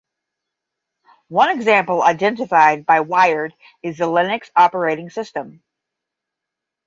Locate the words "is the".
3.83-4.05